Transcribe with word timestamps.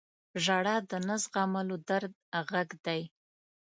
•ژړا 0.43 0.75
د 0.89 0.91
نه 1.07 1.15
زغملو 1.23 1.75
درد 1.87 2.13
غږ 2.49 2.69
دی. 2.85 3.01